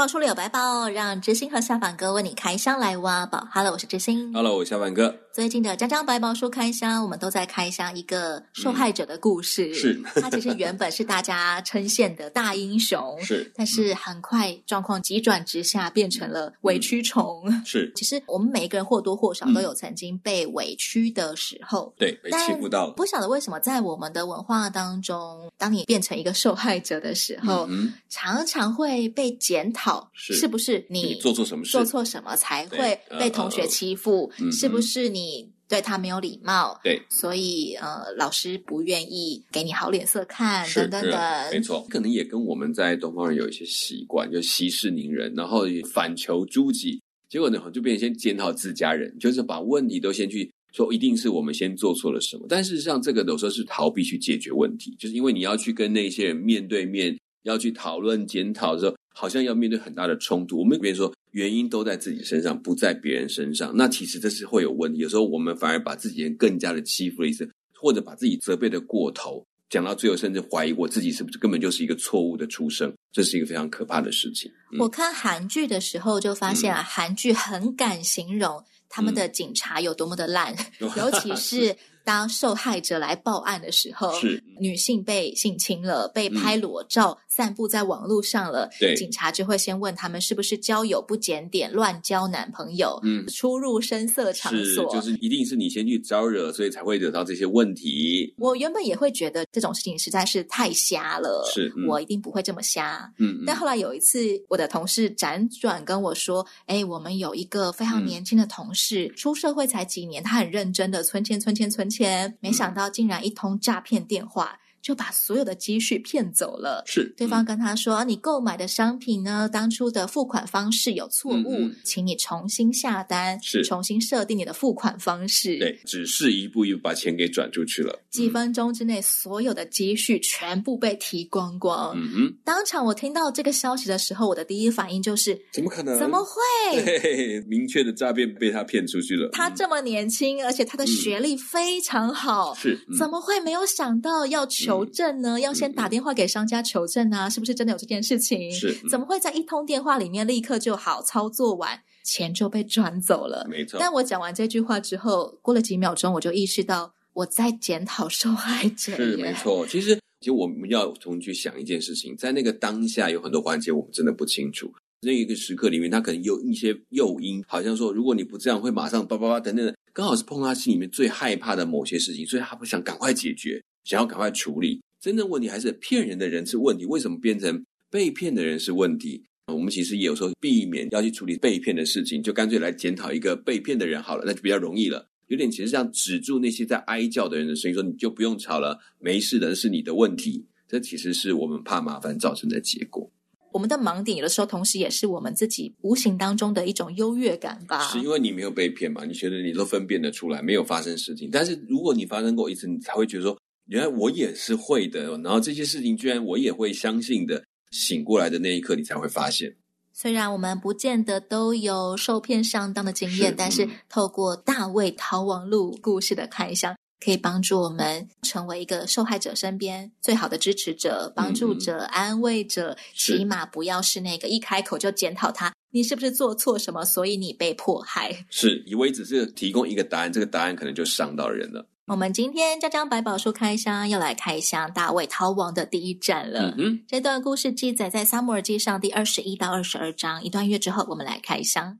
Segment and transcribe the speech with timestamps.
[0.00, 3.46] 百宝书里有百宝，让知心和下凡哥为你开箱来挖宝。
[3.52, 4.32] Hello，我是知心。
[4.32, 5.14] Hello，我是下凡哥。
[5.30, 9.68] 最近的张张白宝书开箱，我们都在开箱一个受害者的故事。
[9.68, 17.44] 嗯、是，他其实原本是大家称羡的大英雄， 是，但是很快状况急转直下，变成了委屈虫。
[17.66, 22.94] 是， 其实我们每一个人或多或少都有曾经被委屈的时候，对，被欺负到了。
[22.94, 34.30] 不晓得为什么在我们的文化当中，当你变成一个受害者的时候，嗯、常常会被检讨，是，是不是你，你做错什么事，做错什么才会被同学欺负？
[34.38, 35.50] 呃、是不是你？
[35.70, 52.46] 对他没有礼貌，对，所以呃，老师不愿意给你好脸色看，等等等，没错，可能也跟我们在东方人有一些习惯，就息事宁人，然后反求诸己，结果呢，就变成先检讨自家人，就是把问题都先去说，一定是我们先做错了什么。
[52.48, 60.58] 但事实上，这个有时候是逃避去解决问题，就是因为你要去跟那些人面对面，要去讨论检讨的时候，好像要面对很大的冲突。
[60.58, 61.12] 我们比如说。
[61.32, 63.70] 原因都在自己身上，不在别人身上。
[63.76, 64.98] 那其实这是会有问题。
[64.98, 72.92] 有时候我们反而把自己人更加的欺负了一次，或者把自己责备的过头，讲到最后甚至怀疑我自己是不是根本就是一个错误的出生。
[73.12, 74.50] 这是一个非常可怕的事情。
[74.72, 81.76] 嗯、我看韩剧的时候就发现啊，韩剧很敢形容他们的警察有多么的烂， 嗯、尤其是。
[82.10, 98.34] 当受害者来报案的时候，是女性被性侵了，被拍裸照、嗯、散布在网络上了，对，警察就会先问他们是不是交友不检点、乱交男朋友，嗯，出入声色场所，就是一定是你先去招惹，所以才会惹到这些问题。
[98.38, 111.99] 我原本也会觉得这种事情实在是太瞎了，是、嗯、我一定不会这么瞎，嗯，但后来有一次，我的同事辗转跟我说，哎，我们有一个非常年轻的同事，嗯、出社会才几年，他很认真的存钱、存钱、存钱，
[112.40, 112.90] 没想到。
[112.90, 114.58] 竟然一通诈骗电话。
[114.82, 116.82] 就把所有的积蓄骗走了。
[116.86, 127.98] 是，对方跟他说：“你购买的商品呢，当初的付款方式有错误，请你重新下单，是重新设定你的付款方式。”对，只是一步一步把钱给转出去了。
[128.10, 131.92] 几分钟之内，所有的积蓄全部被提光光。
[131.96, 135.98] 嗯哼，当场我听到这个消息的时候，我的第一反应就是：怎么可能？
[135.98, 136.84] 怎么会？
[136.84, 139.28] 对，明确的诈骗被他骗出去了。
[139.32, 145.34] 他这么年轻，而且他的学历非常好，是、嗯、怎么会没有想到要求证呢？
[145.34, 148.52] 嗯、要先打电话给商家求证啊，是不是真的有这件事情？
[148.52, 153.46] 是，怎么会在一通电话里面立刻就好操作完，钱就被转走了？
[153.50, 153.78] 没错。
[153.80, 158.94] 但我讲完这句话之后，过了几秒钟，我就意识到我在检讨受害者。
[158.96, 159.66] 是，没错。
[159.66, 164.72] 其实，其实我们要重去想一件事情，在那个当下有很多环节我们真的不清楚。
[165.02, 174.80] 那一个时刻里面，他可能有一些诱因，好像说，如果你不这样，会马上叭叭叭等等的，刚好是碰到他心里面最害怕的某些事情，所以他不想赶快解决，想要赶快处理。
[175.00, 179.24] 真正问题还是骗人的人是问题，为什么变成被骗的人是问题？
[179.46, 185.08] 我们其实也有时候避免要去处理被骗的事情，就干脆来检讨一个被骗的人好了，那就比较容易了。
[185.28, 190.44] 有点其实像止住那些在哀叫的人的声音，说你就不用吵了，没事的，是你的问题。
[190.68, 193.10] 这其实是我们怕麻烦造成的结果。
[193.52, 197.88] 我们的盲点有的时候，同时也是我们自己无形当中的一种优越感吧。
[197.88, 199.04] 是因为你没有被骗嘛？
[199.04, 201.28] 你觉得你都分辨得出来，没有发生事情。
[201.32, 203.36] 但是如果你发生过一次，你才会觉得说，
[203.70, 205.16] 原来我也是会的。
[205.18, 207.42] 然后这些事情居然我也会相信的。
[207.70, 209.56] 醒过来的那一刻，你才会发现。
[209.92, 216.76] 虽然我们不见得都有受骗上当的经验，是但是透过大卫逃亡录故事的开箱。
[217.02, 228.26] 可以帮助我们成为一个受害者身边最好的支持者、帮助者、嗯、安慰者，起码不要是那个一开口就检讨他，你是不是做错什么，所以你被迫害。
[228.28, 231.66] 是，以为只是提供一个答案，这个答案可能就伤到人了。
[231.90, 236.54] 我们今天江江百宝书开箱要来开箱大卫逃亡的第一站了。
[236.56, 240.22] 嗯，这段故事记载在撒母耳记上第二十一到二十二章。
[240.22, 241.76] 一段月之后，我们来开箱。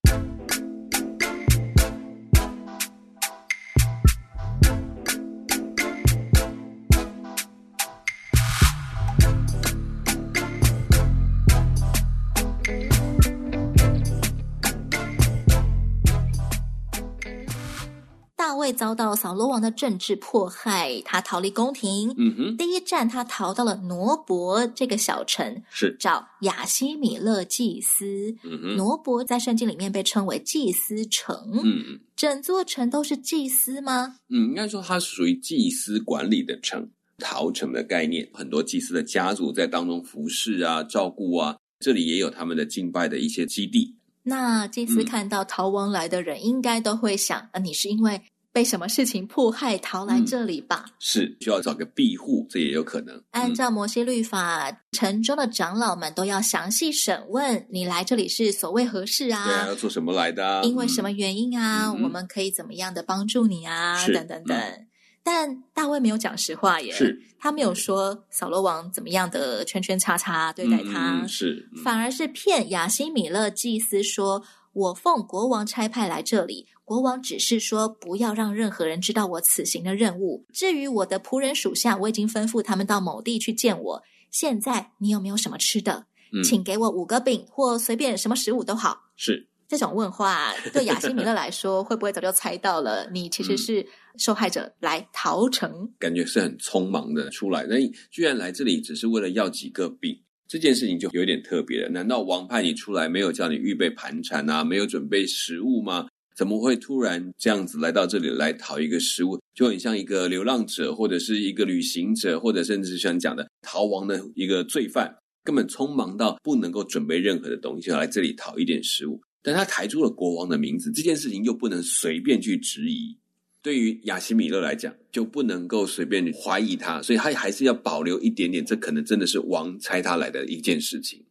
[18.73, 22.15] 遭到扫罗王的政治迫害，他逃离宫廷。
[22.17, 28.35] 嗯哼，第一站他逃到了挪伯这个小城，是找亚西米勒祭司。
[28.43, 31.37] 嗯哼，挪伯在圣经里面被称为祭司城。
[31.53, 34.17] 嗯嗯，整座城都是祭司吗？
[34.29, 36.89] 嗯，应该说它属于祭司管理的城，
[37.19, 43.97] 逃城的概念，很多祭司的家族在当中服侍啊、照顾啊，这里也有他们的敬拜的一些基地。
[44.23, 48.21] 那祭司看到逃亡来的人，嗯、应该都会想：呃，你是因为
[48.53, 50.85] 被什么事情迫害逃来这里吧？
[50.87, 53.23] 嗯、是需要找个庇护，这也有可能。
[53.31, 59.45] 按照摩西律法，嗯、城中的长老们都要详细审问你来这里是所谓何事啊？
[59.45, 60.63] 对啊，要做什么来的、啊？
[60.65, 61.87] 因为什么原因啊？
[61.87, 64.05] 嗯、我们可以怎么样的帮助你啊？
[64.09, 64.57] 等等等。
[64.57, 64.87] 嗯
[65.23, 80.45] 但大卫没有讲实话耶，是他没有说扫罗王怎么样的圈圈叉叉对待他，嗯、是、嗯、反而是骗亚西米勒祭司说：“我奉国王差派来这里，国王只是说不要让任何人知道我此行的任务。
[80.53, 84.03] 至于我的仆人属下，我已经吩咐他们到某地去见我。
[84.31, 86.07] 现在你有没有什么吃的？
[86.33, 89.49] 嗯、请给我五个饼或随便什么食物都好。”是。
[89.67, 93.09] 这种问话 对亚西米勒来说，会不会早就猜到了？
[93.13, 93.87] 你其实是
[94.19, 97.65] 受害者来逃城，感觉是很匆忙的出来。
[97.69, 100.21] 那你居然来这里只是为了要几个饼，
[100.51, 101.89] 这件事情就有点特别了。
[101.89, 106.09] 难道王派你出来没有叫你预备盘缠啊，没有准备食物吗？
[106.37, 109.41] 怎么会突然这样子来到这里来讨一个食物？
[109.55, 115.15] 就很像一个流浪者，或者是一个旅行者，或者甚至像讲的逃亡的一个罪犯，
[115.45, 119.23] 根本匆忙到不能够准备任何的东西，就来这里讨一点食物。
[119.43, 123.17] 但他抬出了国王的名字，这件事情又不能随便去质疑。
[123.63, 131.25] 对于亚西米勒来讲，就不能够随便怀疑他，所以他还是要保留一点点，这可能真的是王猜他来的一件事情。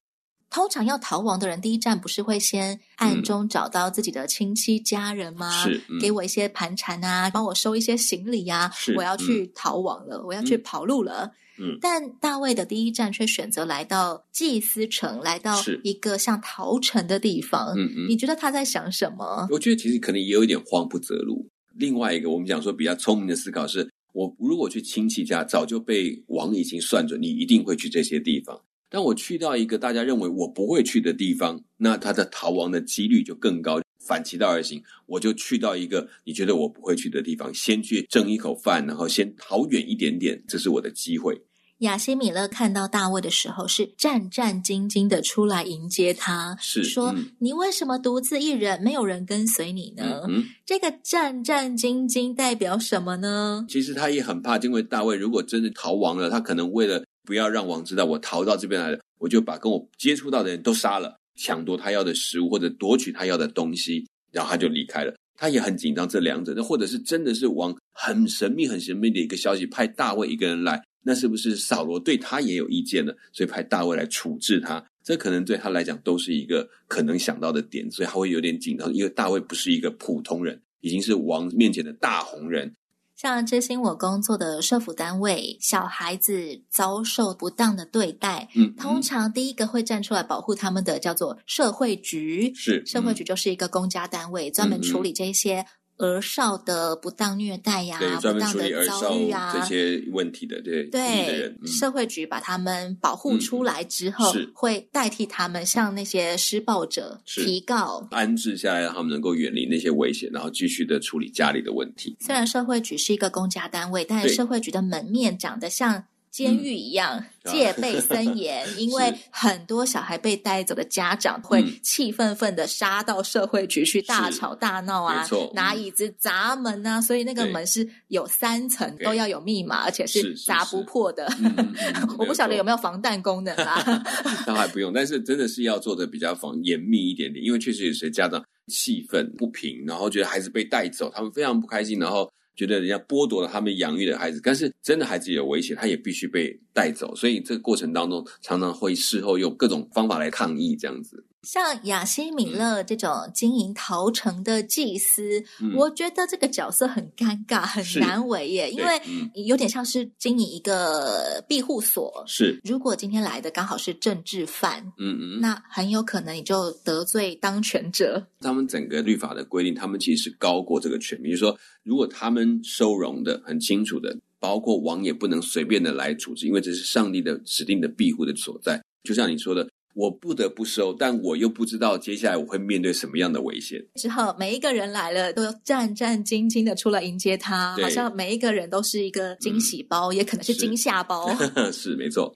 [0.52, 5.64] 通常要逃亡的人，第一站不是会先暗中找到自己的亲戚家人吗？
[5.64, 11.32] 是，嗯、给我一些盘缠啊，帮我收一些行李啊，是我要去逃亡了，嗯、我要去跑路了。
[11.60, 17.76] 嗯，但大卫的第一站却选择来到祭司城，来到一个像逃城的地方。
[17.78, 19.48] 嗯嗯，你觉得他在想什么？
[19.52, 21.48] 我觉得其实可能也有一点慌不择路。
[21.76, 28.60] 另外一个，我们讲说比较聪明的思考是，我如果去亲戚家，早就被王已经算准，你一定会去这些地方。
[28.90, 33.80] 但我去到一个大家认为我不会去的地方，那他的逃亡的几率就更高。
[34.08, 41.40] 反其道而行，我就去到一个你觉得我不会去的地方，先去挣一口饭，然后先逃远一点点，这是我的机会。
[41.80, 53.66] 亚西米勒看到大卫的时候，是战战兢兢的出来迎接他，是说：“嗯、你为什么独自一人，没有人跟随你呢？”嗯、这个战战兢兢代表什么呢？
[53.70, 65.14] 其实他也很怕，因为大卫如果真的逃亡了，他可能为了不要让王知道我逃到这边来了，我就把跟我接触到的人都杀了，抢夺他要的食物或者夺取他要的东西，然后他就离开了。
[65.38, 70.84] 他也很紧张，这两者，那或者是真的是王很神秘、很神秘的一个消息，派大卫一个人来。
[71.04, 73.14] 那是不是扫罗对他也有意见呢？
[73.32, 82.76] 所以派大卫来处置他，这可能对他来讲都是一个可能想到的点，所以他会有点紧张，因为大卫不是一个普通人，已经是王面前的大红人。
[83.16, 95.66] 像之前我工作的社福单位，小孩子遭受不当的对待，嗯，嗯，通常第一个会站出来保护他们的叫做社会局，是，社会局就是一个公家单位，专门处理这些。
[96.00, 99.14] 儿少的不当虐待呀、啊，对，专门处理儿少
[99.54, 112.18] 这些问题的，对对，嗯、社会局把他们保护出来之后，嗯、会代替他们向那些施暴者提告，安置下来，让他们能够远离那些危险，然后继续的处理家里的问题。
[112.20, 116.06] 虽然社会局是一个公家单位，但是社会局的门面长得像。
[116.32, 131.32] 监狱一样、嗯、 戒备森严，因为很多小孩被带走的家长会气愤愤的杀到社会局去大吵大闹啊，拿椅子砸门啊，所以那个门是有三层，都要有密码，而且是砸不破的。
[132.18, 134.04] 我不晓得有没有防弹功能啊？
[134.46, 142.30] 那还不用，但是真的是要做的比较防严密一点点，因为确实有些家长气愤不平，然后觉得孩子被带走，他们非常不开心，然后。
[142.60, 147.16] 觉得人家剥夺了他们养育的孩子，但是真的孩子有危险，他也必须被带走。
[147.16, 151.24] 所以这个过程当中，常常会事后用各种方法来抗议，这样子。
[151.44, 159.02] 像雅西米勒这种经营陶城的祭司，嗯、我觉得这个角色很尴尬，很难为耶，因为
[159.46, 162.24] 有点像是经营一个庇护所。
[162.28, 168.28] 是，如果今天来的刚好是政治犯，嗯嗯，那很有可能你就得罪当权者。
[168.42, 171.22] 他们整个律法的规定，他们其实是高过这个权。
[171.22, 178.82] 比如说，如果他们收容的很清楚的，包括王也不能随便的来处置，因为这是上帝的指定的庇护的所在。
[179.04, 179.66] 就像你说的。
[180.00, 183.86] 我不得不收，但我又不知道接下来我会面对什么样的危险。
[183.96, 191.30] 之后每一个人来了，都战战兢兢的出来迎接他，好像每一个人都是一个惊喜包，嗯、也可能是惊吓包。
[191.36, 192.34] 是， 是没错。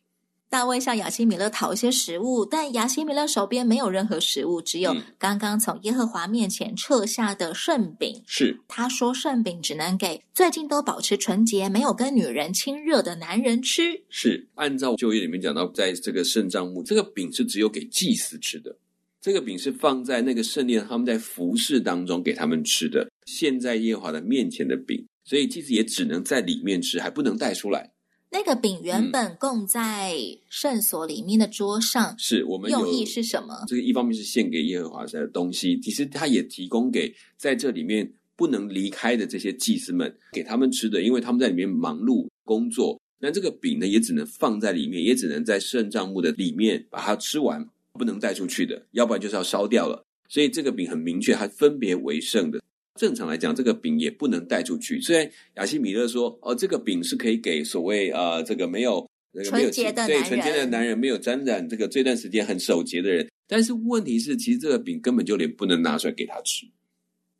[0.54, 8.22] 大卫向亚西米勒讨一些食物，但亚西米勒手边没有任何食物，只有刚刚从耶和华面前撤下的圣饼。
[8.28, 14.04] 是，他说圣饼只能给最近都保持纯洁、没有跟女人亲热的男人吃。
[14.10, 18.78] 是，按照旧约里面讲到，在这个圣帐幕，这个饼是只有给祭司吃的。
[19.20, 27.90] 这个饼是放在那个圣殿，他们在服侍当中给他们吃的，现在耶和华的面前的饼，所以祭司也只能在里面吃，还不能带出来。
[28.34, 30.18] 那个饼原本供在
[30.50, 33.64] 圣所里面的桌上，嗯、是我们用意是什么？
[33.68, 43.00] 这个一方面是献给耶和华神的东西，其实他也提供给在这里面不能离开的这些祭司们，给他们吃的，因为他们在里面忙碌工作。
[43.20, 50.04] 那这个饼呢，也只能放在里面，也只能在圣帐幕的里面把它吃完，不能带出去的，要不然就是要烧掉了。
[50.28, 52.60] 所以这个饼很明确，它分别为圣的。
[53.00, 55.02] 正常来讲，这个饼也不能带出去。
[55.02, 66.68] 虽然亚西米勒说：“哦，这个饼是可以给所谓呃，这个没有那个没有纯洁的对纯洁的男人，没有沾染这个这段时间很守节的人。”但是问题是，其实这个饼根本就连不能拿出来给他吃。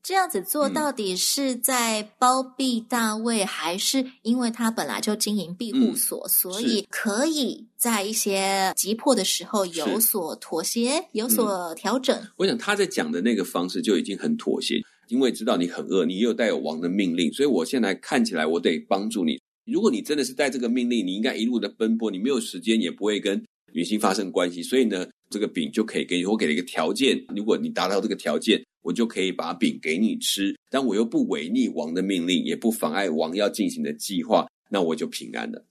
[0.02, 12.22] 这样子做到底是在包庇大卫，嗯、还是因为他本来就经营庇护所，嗯、所以可以在一些急迫的时候有所妥协、有所调整？
[12.36, 14.82] 我想他在讲的那个方式就已经很妥协。
[15.08, 19.40] 因为知道你很饿，你又带有王的命令，所以我现在看起来我得帮助你。
[19.66, 23.42] 如果你真的是带这个命令，你应该一路的奔波，你没有时间，也不会跟
[23.72, 24.62] 女性发生关系。
[24.62, 30.54] 所以呢，这个饼就可以给你，我给了一个条件，如果你达到这个条件，我就可以把饼给你吃。
[30.70, 35.66] 但我又不违逆王的命令，也不妨碍王要进行的计划，那我就平安了。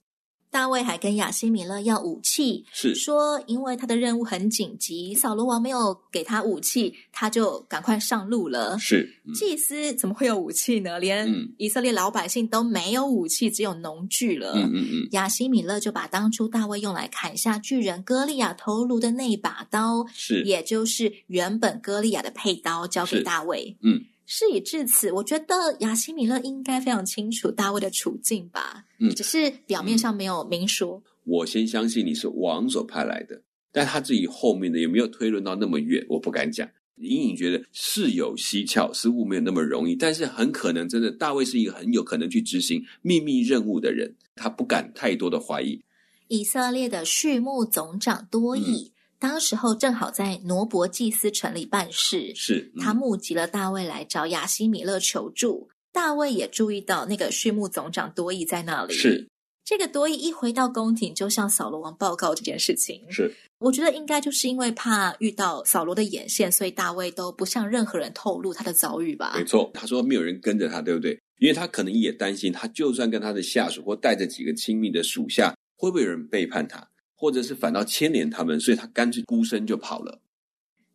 [0.53, 8.77] 大卫还跟亚西米勒要武器，是说因为他的任务很紧急，扫罗王没有给他武器，他就赶快上路了。
[8.77, 10.99] 是、嗯、祭司怎么会有武器呢？
[10.99, 14.51] 连以色列老百姓都没有武器，只有农具了。
[14.55, 15.07] 嗯嗯嗯。
[15.13, 23.75] 亚西米勒就把当初大卫用来砍下巨人歌利亚头颅的那把刀，是也就是原本歌利亚的佩刀，交给大卫。
[23.81, 24.05] 嗯。
[24.25, 28.85] 事已至此，我觉得亚西米勒应该非常清楚大卫的处境吧？
[28.99, 31.03] 嗯，只是表面上没有明说。
[31.25, 36.67] 我先相信你是王所派来的，但他自己后面的有没有推论到那么远，我不敢讲。
[36.97, 45.81] 隐隐觉得事有蹊跷，似乎没有那么容易，但是很可能真的，大卫是一个很有可能去执行秘密任务的人，他不敢太多的怀疑。
[46.27, 48.61] 以色列的畜牧总长多益。
[48.61, 48.92] 嗯
[49.23, 55.69] 当时候正好在挪伯祭司城里办事，是、嗯、他募集了大卫来找亚西米勒求助。
[55.93, 58.93] 大卫也注意到那个畜牧总长多益在那里。
[58.93, 59.25] 是
[59.63, 63.09] 这个多益一回到宫廷，就向扫罗王报告这件事情。
[63.09, 69.35] 是，我觉得应该就是因为怕遇到扫罗的眼线，所以大卫都不向任何人透露他的遭遇吧。
[69.37, 71.17] 没错，他说没有人跟着他，对不对？
[71.39, 76.85] 因为他可能也担心，他就算跟他的下属或带着几个亲密的属下，会不会有人背叛他？
[77.23, 80.19] 或者是反倒牵连他们，所以他干脆孤身就跑了。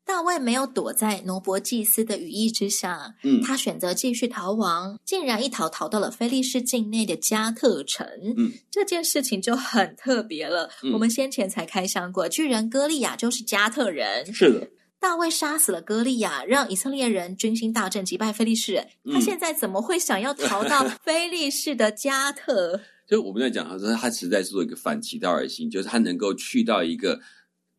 [0.04, 8.06] 大卫没有躲在挪伯祭司的羽翼之下，嗯，他选择继续逃亡，竟然一逃逃到了菲利士境内的加特城。
[8.36, 10.68] 嗯，这件事情就很特别了。
[10.82, 14.30] 嗯，我们先前才开箱过，巨人歌利亚就是加特人。
[14.34, 14.68] 是的，
[15.00, 18.86] 大卫杀死了歌利亚，让以色列人军心大振，击败非利士人。
[19.04, 22.80] 嗯，他现在怎么会想要逃到 非利士的加特？
[23.08, 27.18] 就我们在讲，他说他实在是做一个反其道而行，就是他能够去到一个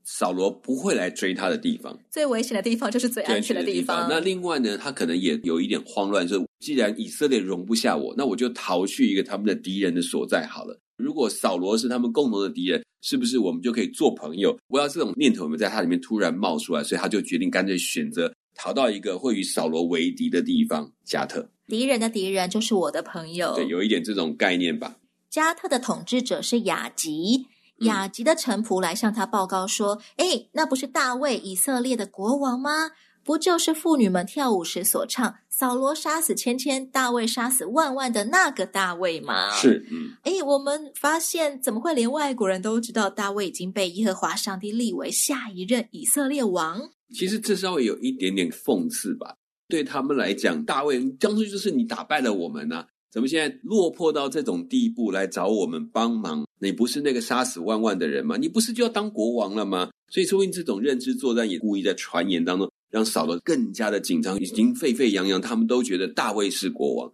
[0.03, 3.97] 扫罗不会来追他的地方，最危险的地方就是最安全的地方。
[3.97, 10.79] 地方那另外呢，他可能也有一点慌乱，说既然以色列容不下我，那我就逃去一个他们的敌人的所在好了。
[10.99, 14.55] 如果扫罗是他们共同的敌人，是不是我们就可以做朋友？
[14.67, 21.49] 不要这种念头有没有在他里面突然冒出来，所以他就决定干脆选择逃到一个会与扫罗为敌的地方——加特。
[21.67, 24.97] 敌人的敌人就是我的朋友，对，有一点这种概念吧。
[25.29, 27.45] 加特的统治者是雅吉，
[27.79, 32.89] 雅吉的臣仆来向他报告说：“哎，那不是大卫以色列的国王吗？
[33.29, 40.17] 不就是妇女们跳舞时所唱‘扫罗杀死千千，大卫杀死万万’的那个大卫吗？”是，嗯。
[40.23, 46.89] 哎，我们发现怎么会连外国人都知道大卫已经被耶和华上帝立为下一任以色列王？
[47.13, 49.35] 其实这稍微有一点点讽刺吧。
[49.67, 52.87] 对他们来讲，大卫当初就是你打败了我们呢、啊。
[53.11, 56.47] 怎么现在落魄到这种地步来找我们帮忙？
[56.59, 58.37] 你不是那个杀死万万的人吗？
[58.37, 59.91] 你不是就要当国王了吗？
[60.11, 67.11] 所以说明这种认知作战也故意在传言当中让扫罗更加的紧张，已经沸沸扬扬，他们都觉得大卫是国王。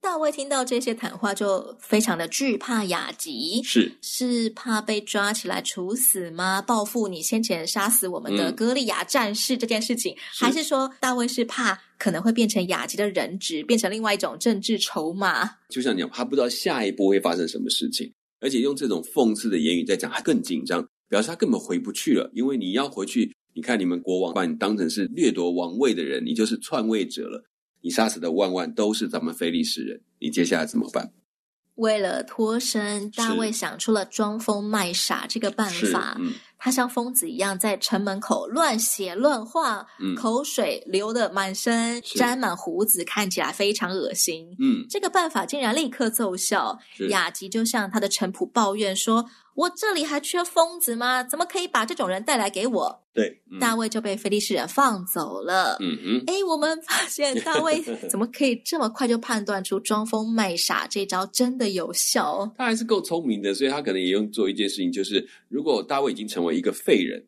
[0.00, 6.62] 大卫听到这些谈话，就非常的惧怕雅吉，是是怕被抓起来处死吗？
[6.62, 15.50] 报复你先前杀死我们的歌利亚战士这件事情，嗯、还是说大卫是怕可能会变成雅吉的人质，变成另外一种政治筹码？
[15.68, 23.34] 就像你讲，他不知道下一步会发生什么事情，而且用这种讽刺的言语在讲，他更紧张，表示他根本回不去了，因为你要回去。
[23.54, 27.44] 你看，你们国王把你当成是掠夺王位的人，你就是篡位者了。
[27.80, 31.12] 你杀死的万万都是咱们非利士人，你接下来怎么办？
[31.76, 36.16] 为了脱身，大卫想出了装疯卖傻这个办法。
[36.18, 44.48] 嗯、他像疯子一样在城门口乱写乱画，嗯、口水流得满身，沾满胡子，看起来非常恶心。
[44.60, 46.78] 嗯，这个办法竟然立刻奏效。
[47.08, 49.26] 雅吉就向他的臣仆抱怨说。
[49.58, 51.24] 我这里还缺疯子吗？
[51.24, 53.02] 怎么可以把这种人带来给我？
[53.12, 55.76] 对，嗯、大卫就被菲利士人放走了。
[55.80, 62.48] 嗯嗯，哎，我们发现大卫 怎么可以这么快就判断出装疯卖傻这招真的有效？
[62.56, 67.24] 他还是够聪明的，所以他可能也用做一件事情，就是如果大卫已经成为一个废人，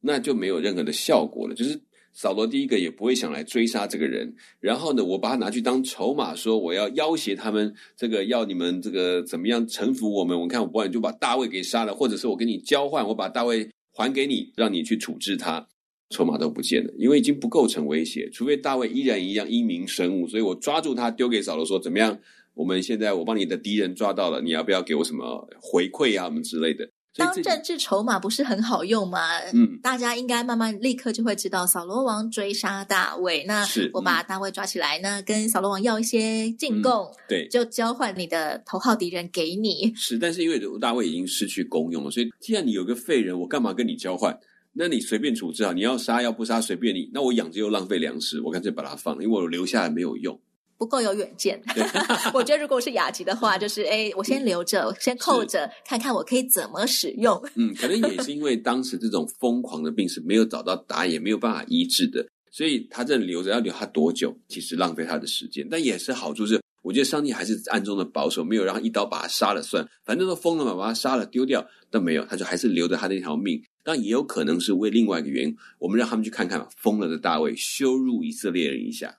[0.00, 1.80] 那就没有任何的效果了，就是。
[2.14, 10.38] 扫罗第一个也不会想来追杀这个人，然后呢，我把他拿去当筹码，说我要要挟他们，这个要你们这个怎么样臣服我们？
[10.38, 15.66] 我看我不然就把大卫给杀了，或者是我跟你交换，我把大卫还给你，让你去处置他，
[16.10, 22.18] 筹码都不见了，因为已经不构成威胁，除非大卫依然一样英明神武，所以我抓住他丢给扫罗说怎么样？
[22.52, 26.24] 我们现在我帮你的敌人抓到了，你要不要给我什么回馈啊？
[26.28, 26.86] 什么之类的。
[27.16, 29.38] 当政治筹码不是很好用吗？
[29.52, 33.44] 嗯，大家应该慢慢立刻就会知道扫罗王追杀大卫。
[33.44, 39.92] 那我把大卫抓起来呢，跟扫罗王要一些进贡，嗯，对，就交换你的头号敌人给你。
[39.94, 44.38] 是，但是因为大卫已经失去功用了，所以既然你有个废人，我干嘛跟你交换？
[44.74, 47.10] 那你随便处置啊，你要杀要不杀随便你。
[47.12, 50.40] 那我养着又浪费粮食，我干脆把它放了，因为我留下来没有用。
[50.78, 51.60] 不够有远见，
[52.34, 57.40] 我觉得如果是雅集的话，就是 哎，我先留着，我先扣着，看看我可以怎么使用。
[57.54, 65.66] 嗯，可能也是因为当时这种疯狂的病是没有找到答案，也没有办法医治的，所以他这留着要留他多久，其实浪费他的时间。
[65.70, 73.62] 但也是好处是，我觉得上帝还是暗中的保守，没有让他一刀把他杀了算，反正都疯了嘛，把他杀了丢掉都没有，他就还是留着他那条命。
[73.84, 79.12] 但也有可能是为另外一个原因，我们让他们去看看疯了的大卫羞辱以色列人一下。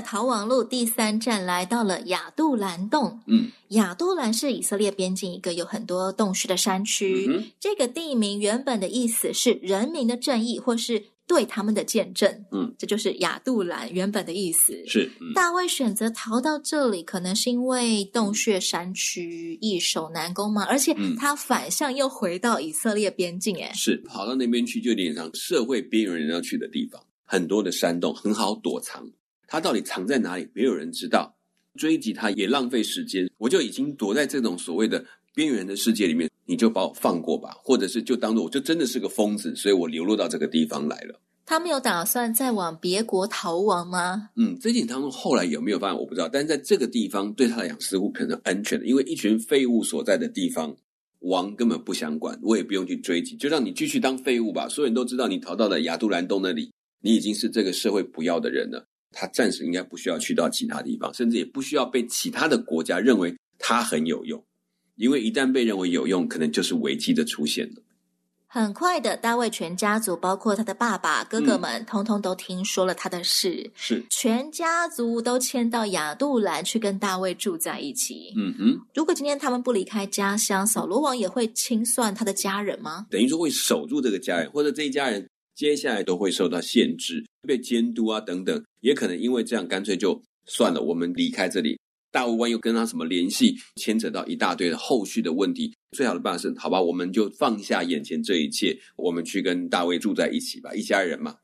[0.00, 3.20] 的逃亡路第三站来到了亚杜兰洞。
[3.26, 7.26] 嗯，亚杜兰是以色列边境一个有很多洞穴的山区。
[7.28, 12.44] 嗯、这个地名原本的意思是人民的正义，或是对他们的见证。
[12.52, 14.72] 嗯，这就是亚杜兰原本的意思。
[14.86, 23.60] 是、嗯、大卫选择逃到这里，可能是因为洞穴山区易守难攻嘛，而且他反向又回到以色列边境。
[23.60, 29.04] 哎，是跑到那边去，就有点像社会边缘人要去的地方，很多的山洞很好躲藏。
[29.48, 30.46] 他到底藏在哪里？
[30.52, 31.34] 没有人知道，
[31.74, 33.28] 追击他也浪费时间。
[33.38, 41.18] 我就已经躲在这种所谓的边缘的世界里面，你就把我放过吧，或者是就当做我就真的是个疯子，所以我流落到这个地方来了。
[41.46, 44.28] 他没有打算再往别国逃亡吗？
[44.36, 50.76] 嗯，这件当中后来有没有发现我不知道，但是在这个地方对他来讲似乎可能安全的，因为一群废物所在的地方，
[51.20, 54.68] 王根本不想管，我也不用去追击，就让你继续当废物吧。
[54.68, 58.86] 所有人都知道你逃到了亚杜兰洞那里，你已经是这个社会不要的人了。
[59.10, 64.42] 他暂时应该不需要去到其他地方，甚至也不需要被其他的国家认为他很有用，
[64.96, 67.82] 因为一旦被认为有用，可能就是危机的出现了。
[68.50, 78.32] 很快的，大卫全家族，包括他的爸爸、哥哥们，嗯、通通都听说了他的事，是全家族都迁到亚杜兰去跟大卫住在一起。
[78.36, 83.06] 嗯哼，如果今天他们不离开家乡，扫罗王也会清算他的家人吗？
[83.10, 85.28] 等于说会守住这个家人，或者这一家人。
[85.58, 91.76] 接下来都会受到限制、被监督啊等等，也可能因为这样，干脆就算了，我们离开这里。
[92.12, 95.74] 大卫万一又跟他什么联系，牵扯到一大堆的后续的问题。
[95.96, 101.34] 最好的办法是，好吧，我们就放下眼前这一切，我们去跟大卫住在一起吧，一家人嘛。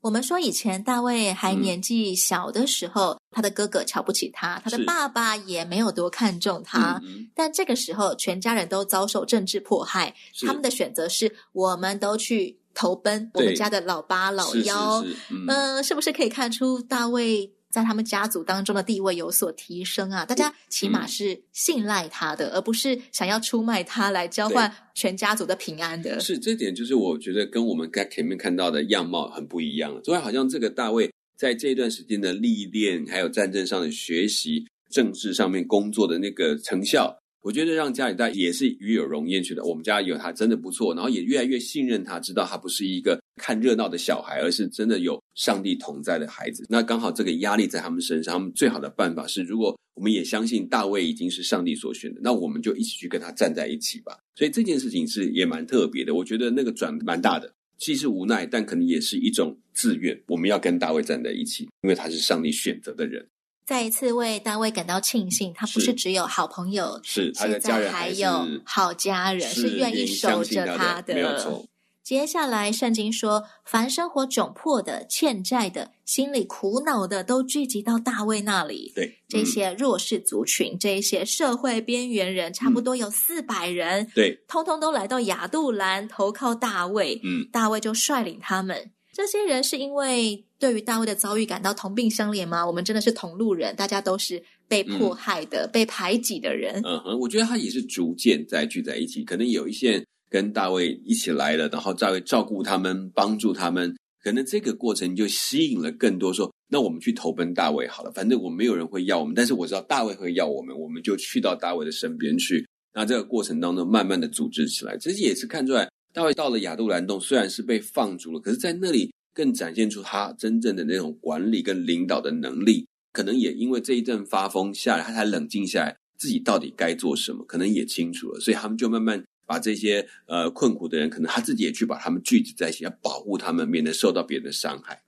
[0.00, 7.00] 我们说以前大卫还年纪小的时候，嗯、他的哥哥瞧不起他，他的爸爸也没有多看重他。
[7.04, 10.14] 嗯、但这个时候，全家人都遭受政治迫害，
[10.46, 12.59] 他们的选择是，我们都去。
[12.74, 20.24] 投奔我们家的老八老幺，嗯、呃，是不是可以看出大卫在他们家族当中的地位有所提升啊？
[20.24, 26.18] 大家起码是信赖他的，嗯、而不是想要出卖他来交换全家族的平安的。
[26.20, 30.00] 是这点，就是我觉得跟我们在前面看到的样貌很不一样。
[30.04, 37.16] 所以好像这个大卫在这段时间的历练，还有战争上的学习，政治上面工作的那个成效。
[37.42, 46.66] 我觉得让家里带也是与有荣焉，觉得我们家有他真的不错，然后也越来越信任他，知道他不是一个看热闹的小孩，而是真的有上帝同在的孩子。
[46.68, 54.18] 那刚好这个压力在他们身上，他们最好的办法是，如果我们也相信大卫已经是上帝所选的，那我们就一起去跟他站在一起吧。
[54.34, 63.26] 所以这件事情是也蛮特别的，我觉得那个转蛮大的，既是无奈，但可能也是一种自愿，我们要跟大卫站在一起，因为他是上帝选择的人。
[63.70, 71.14] 再一次为大卫感到庆幸，他不是只有好朋友，是他的家人还，还有好家人，是愿意守着他的。
[71.14, 71.64] 没有错。
[72.02, 78.90] 接下来，圣经说，凡生活窘迫的、欠债的、心里苦恼的，都聚集到大卫那里。
[78.92, 84.10] 对，这些弱势族群，嗯、这些社会边缘人，差不多有四百人。
[84.12, 87.20] 对，通通都来到亚杜兰投靠大卫。
[87.22, 88.90] 嗯，大卫就率领他们。
[89.12, 92.64] 这些人是因为对于大卫的遭遇感到同病相怜吗？
[92.64, 96.80] 我们真的是同路人，大家都是被迫害的、嗯、被排挤的人。
[96.84, 99.24] 嗯哼，我觉得他也是逐渐在聚在一起。
[99.24, 108.12] 可能有一些人跟大卫一起来了，然后大卫照顾他们、帮助他们，可能这个过程就吸引了更多说：那我们去投奔大卫好了。
[108.12, 112.68] 反正我没有人会要我们，但是我知道大卫会要我们，我们就去到大卫的身边去。
[112.92, 115.88] 那这个过程当中，慢慢的组织起来，其实也是看出来。
[116.12, 122.86] 大卫到了亚杜兰洞，虽然是被放逐了，可是，在那里更展现出他真正的那种管理跟领导的能力。
[123.12, 128.38] 可能也因为这一阵发疯下来，他才冷静下来，自己到底该做什么，可能也清楚了。
[128.38, 135.02] 所以他们就慢慢把这些呃困苦的人，可能他自己也去把他们聚集在一起，要保护他们，免得受到别人的伤害。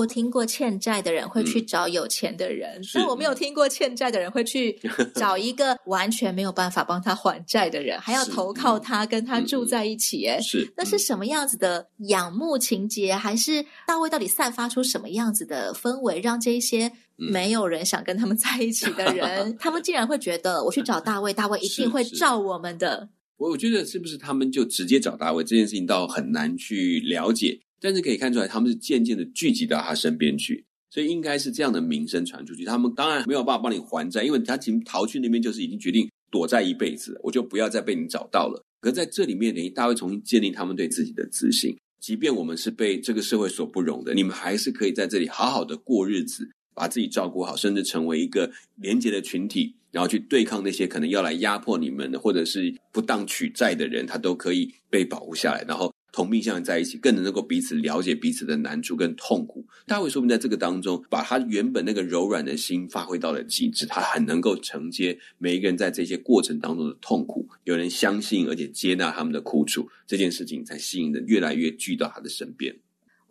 [0.00, 4.72] 我听过欠债的人会去找有钱的人，嗯、但我没有听过欠债的人会去
[5.14, 10.26] 找一个完全没有办法帮他还债的人，还要投靠他，跟他住在一起。
[10.26, 13.14] 哎，是，那是什么样子的仰慕情节？
[13.14, 23.08] 还是大卫到底散发出什么样子的氛围，让这些没有人想跟他们在一起的人， 他们竟然会觉得我去找大卫，大卫一定会照我们的？
[23.36, 27.58] 我我觉得是不是他们就直接找大卫这件事情，倒很难去了解。
[27.80, 32.64] 但是可以看出来，他们是渐渐的聚集到他身边去，所以应该是这样的名声传出去。
[32.64, 38.62] 他们当然没有办法帮你还债，因为他其实逃去那边就是已经决定躲在一辈子，我就不要再被你找到了。
[38.82, 41.74] 可是在这里面，等于大卫重新建立他们对自己的自信。
[42.00, 55.90] 即便我们是被这个社会所不容的，你们还是可以在这里好好的过日子，把自己照顾好，甚至成为一个廉洁的群体，然后去对抗那些可能要来压迫你们的，或者是不当取债的人，他都可以被保护下来，然后。
[56.20, 59.64] 同病相在一起，更能够彼此了解彼此的难处跟痛苦。
[59.86, 67.48] 大卫说明在这个当中，把他原本那个柔软的心发挥到了极致，他很能够承接每一个人在这些过程当中的痛苦。
[67.64, 72.76] 有人相信而且接纳他们的苦楚，这件事情才吸引的越来越聚到他的身边。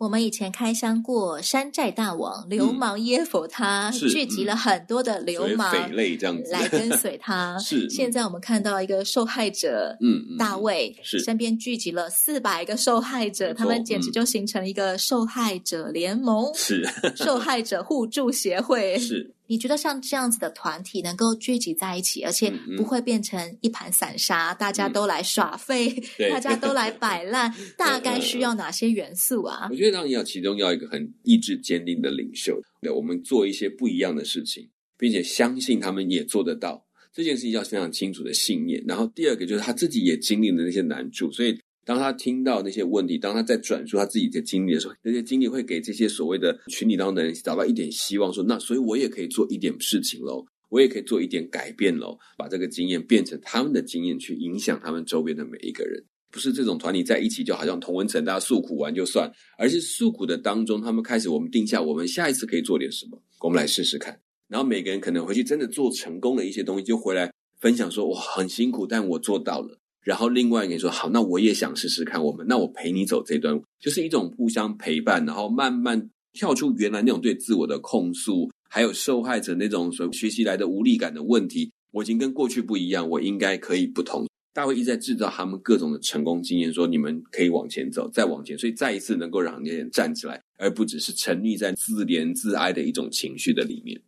[0.00, 6.50] 我们以前开箱过山寨大王流氓耶佛他，聚集了很多的流氓匪类这样子。
[6.50, 7.54] 来跟随他。
[7.60, 11.18] 是，现在我们看到一个受害者，嗯，大卫是。
[11.18, 16.82] 身边聚集了四百个受害者，他们简直就形成了一个受害者联盟，是。
[17.14, 19.34] 受害者互助协会，是。
[19.50, 25.88] 你觉得像这样子的团体能够聚集在一起，而且不会变成一盘散沙，嗯、大家都来耍废，
[26.20, 29.66] 嗯、 大家都来摆烂， 大概需要哪些元素啊？
[29.68, 38.80] 我觉得当然要其中要一个很意志坚定的领袖，对，我们做一些不一样的事情，并且相信他们也做得到，这件事情要非常清楚的信念。
[38.86, 41.58] 然后第二个就是他自己也经历了那些难处，所以。
[41.90, 56.00] 当他听到那些问题，当他在转述他自己的经历的时候，那些经历会给这些所谓的群体当中的人找到一点希望说，那所以我也可以做一点事情喽，我也可以做一点改变喽，把这个经验变成他们的经验，去影响他们周边的每一个人。
[56.30, 64.16] 不是这种团体在一起就好像同文层，大家诉苦完就算，而是诉苦的当中，他们开始我们定下我们下一次可以做点什么，我们来试试看。
[64.46, 69.76] 然后每个人可能回去真的做成功了一些东西，就回来分享说，哇，很辛苦，但我做到了。
[70.04, 72.22] 然后另外一个人说好，那我也想试试看。
[72.22, 81.70] 我们那我陪你走这段，就是一种互相陪伴，然后慢慢跳出原来那种对自我的控诉，还有受害者那种所学习来的无力感的问题。
[81.92, 84.26] 我已经跟过去不一样，我应该可以不同。
[84.52, 88.58] 大卫一直在制造他们各种的成功经验，说你们可以往前走，再往前。
[88.58, 94.00] 所以再一次能够让那些人站起来，而不只是沉溺在自怜自哀的一种情绪的里面。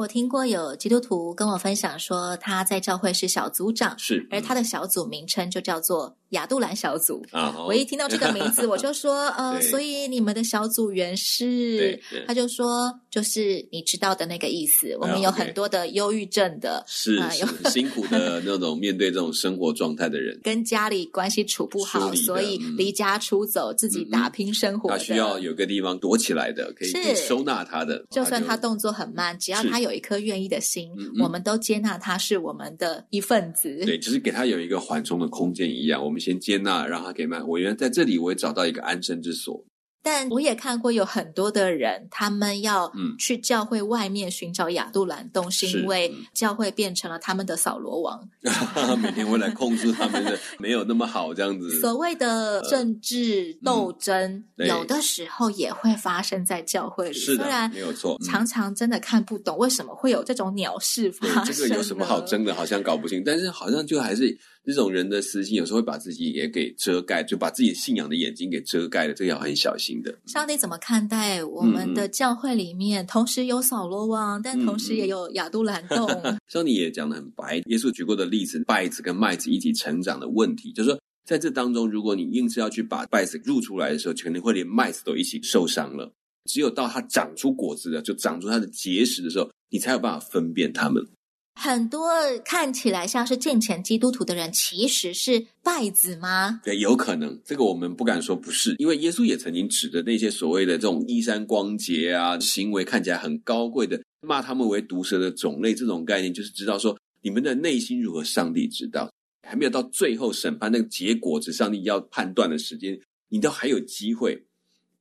[0.00, 7.54] 我听过有基督徒跟我分享说，他在教会是小组长，是，而他的小组名称就叫做亚杜兰小组啊。
[7.66, 12.00] 我一听到这个名字，我 就说，呃，所以你们的小组员是？
[12.26, 14.96] 他就说，就是你知道的那个意思。
[15.00, 24.90] 我们有很多的忧郁症的，是是辛苦的那种面对这种生活状态的人， 跟家里关系处不好，所以离家出走，自己打拼生活。
[24.90, 28.04] 他需要有个地方躲起来的，可以收纳他的。
[28.10, 30.90] 就算他动作很慢，只要他有一颗愿意的心，
[31.22, 33.84] 我们都接纳他是我们的一份子。
[33.84, 36.04] 对，就是给他有一个缓冲的空间一样。
[36.04, 37.42] 我们先接纳，让他可以慢。
[37.48, 39.64] 我原来在这里，我也找到一个安身之所。
[40.02, 48.18] 但我也看过有很多的人，他们要去教会外面寻找亚杜兰洞，是因为教会变成了他们的扫罗王，
[49.02, 51.78] 每天会来控制他们的没有那么好这样子。
[51.80, 61.54] 所谓的政治斗争，有的时候也会发生在教会里，虽然没有错，常常真的看不懂为什么会有这种鸟事发生。
[61.54, 62.54] 这个有什么好争的？
[62.54, 64.34] 好像搞不清，但是好像就还是。
[64.64, 70.14] 这种人的私心，有时候会把自己也给遮盖，就把自己信仰的眼睛给遮盖了，这个要很小心的。
[70.26, 76.06] 上帝怎么看待我们的教会里面，嗯、同时有扫罗王，但同时也有亚杜兰洞？
[76.22, 77.56] 嗯、 上帝也讲的很白。
[77.66, 86.12] 耶稣举过的例子，稗子跟麦子一起成长的问题，就是说，在这当中，如果你硬是要去把稗子入出来的时候，肯定会连麦子都一起受伤了。
[86.44, 91.06] 只有到它长出果子了，就长出它的结实的时候，你才有办法分辨它们。
[91.54, 92.08] 很多
[92.44, 96.60] 看起来像是敬虔基督徒的人，其实是拜子吗？
[96.64, 97.38] 对，有可能。
[97.44, 105.74] 这个我们不敢说不是，因为耶稣也曾经指着那些所谓的这种衣衫光洁啊，行为看起来很高贵的，骂他们为毒蛇的种类。
[105.74, 109.10] 这种概念就是知道说，你们的内心如何，上帝知道。
[109.46, 114.40] 还没有到最后审判那个结果只，上帝要判断的时间，你都还有机会。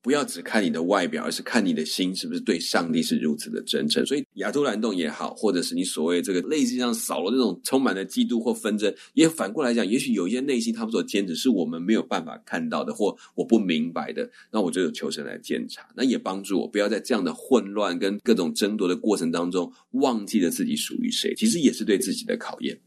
[0.02, 4.06] 不要只看你的外表，而是看你的心是不是对上帝是如此的真诚。
[4.06, 22.80] 所以亚杜兰洞也好，或者是你所谓这个类似像扫罗这种充满了嫉妒或纷争，也反过来讲，也许有一些内心他们所坚持是我们没有办法看到的，或我不明白的，那我就有求神来检查，那也帮助我不要在这样的混乱跟各种争夺的过程当中忘记了自己属于谁，其实也是对自己的考验。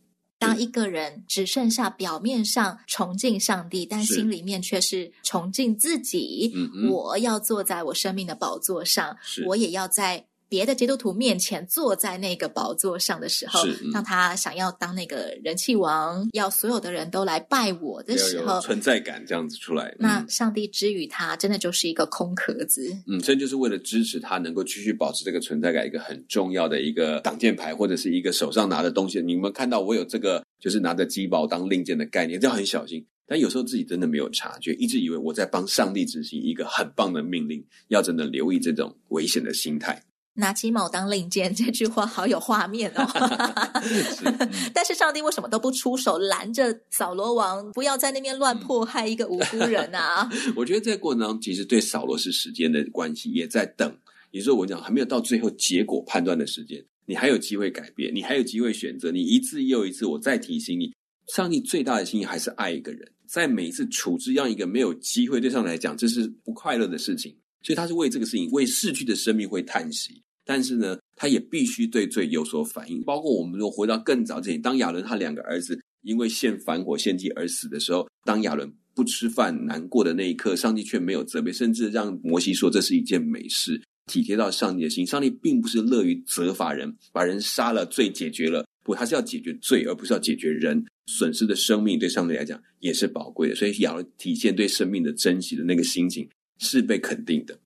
[0.43, 10.27] 当一个人只剩下表面上崇敬上帝，但心里面却是崇敬自己，嗯嗯，我要坐在我生命的宝座上，我也要在。
[10.53, 22.95] 别的基督徒面前坐在那个宝座上的时候，是当他想要当那个人气王，要所有的人都来拜我的时候，存在感这样子出来，嗯、那上帝之于他真的就是一个空壳子。
[23.07, 29.23] 嗯，这就是为了支持他能够继续保持这个存在感，一个很重要的一个挡箭牌，或者是一个手上拿的东西。
[29.23, 33.03] 你们看到我有这个，就是拿着鸡宝当令箭的概念，这样很小心。
[33.27, 40.03] 但有时候自己真的没有察觉，一直以为我在帮上帝执行一个很棒的命令，要真的留意这种危险的心态。
[40.35, 43.07] 拿鸡毛当令箭，这句话好有画面哦。
[43.83, 44.25] 是
[44.73, 50.31] 但是上帝为什么都不出手拦着扫罗王，不要在那边乱迫害一个无辜人啊？
[50.57, 53.95] 我觉得这个过程当中，其实对扫罗是时间的关系，也在等。
[54.31, 59.11] 也就是我讲，还没有到最后结果判断的时间，你还有机会改变，你还有机会选择。
[59.11, 60.91] 你一次又一次，我再提醒你，
[61.35, 63.07] 上帝最大的心意还是爱一个人。
[63.29, 67.37] 在每一次处置让一个没有机会，对上帝来讲，这是不快乐的事情。
[67.63, 73.03] 所以他是为这个事情，为逝去的生命会叹息，但是呢，他也必须对罪有所反应。
[73.05, 85.07] 包括我们如果回到更早之前，当亚伦他两个儿子因为献燔火献祭而死的时候，当亚伦不吃饭难过的那一刻，上帝却没有责备，甚至让摩西说这是一件美事，体贴到上帝的心。
[85.07, 91.99] 上帝并不是乐于责罚人，把人杀了，罪解决了，不，他是要解决罪，而不是要解决人损失的生命。
[91.99, 96.29] 对上帝来讲也是宝贵的，所以亚伦体现对生命的珍惜的那个心情。
[96.63, 97.59] 是被肯定的。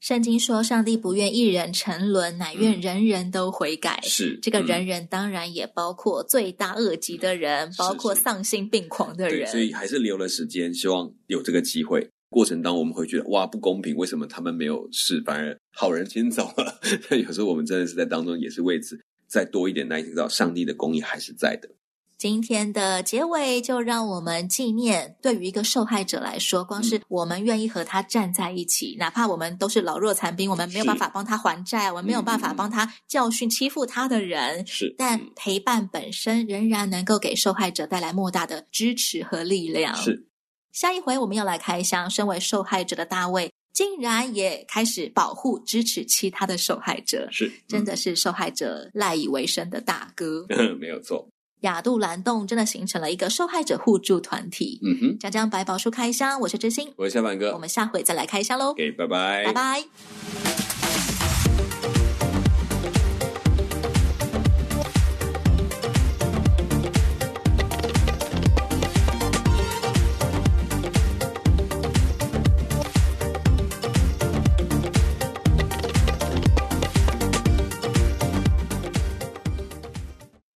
[0.00, 3.98] 圣经说，上帝不愿一人沉沦，乃愿人人都悔改。
[4.04, 9.50] 嗯、是这个人人，当然也包括罪大恶极的人，嗯、包括丧心病狂的人。
[9.50, 12.08] 所以还是留了时间，希望有这个机会。
[12.30, 16.78] 过程当中，我们会觉得哇，不公平，为什么他们没有事，反而好人先走了？
[17.18, 21.68] 有时候我们真的是在当中，也是为此再多一点耐心，知道上帝的公义还是在的。
[22.18, 39.94] 今天的结尾，就让我们纪念，对于一个受害者来说，光是我们愿意和他站在一起，嗯、哪怕我们都是老弱残兵，我们没有办法帮他还债，我们没有办法帮他教训欺负他的人，是，但陪伴本身仍然能够给受害者带来莫大的支持和力量。
[39.94, 40.26] 是，
[40.72, 50.44] 下一回我们要来开箱，身为受害者的大卫，竟然也开始保护、支持其他的受害者，是，真的是受害者赖以为生的大哥。
[50.80, 51.28] 没有错。
[51.60, 54.80] 亚杜兰洞真的形成了一个受害者互助团体。
[54.82, 58.72] 嗯哼，讲讲百宝书开箱，我是知心，我是小满哥，我们下回再来开箱喽。
[58.74, 60.77] 给，拜拜，拜拜。